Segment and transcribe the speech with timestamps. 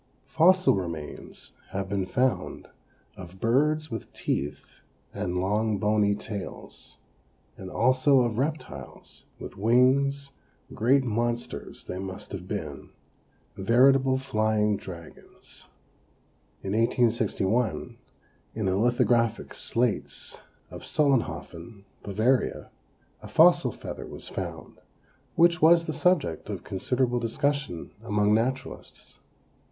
[0.25, 2.67] Fossil remains have been found
[3.15, 4.79] of birds with teeth
[5.13, 6.97] and long bony tails,
[7.55, 10.31] and also of reptiles, with wings;
[10.73, 12.89] great monsters they must have been
[13.55, 15.67] veritable flying dragons.
[16.63, 17.99] In 1861,
[18.55, 20.35] in the lithographic slates
[20.71, 22.71] of Solenhofen, Bavaria,
[23.21, 24.79] a fossil feather was found
[25.35, 29.19] which was the subject of considerable discussion among naturalists.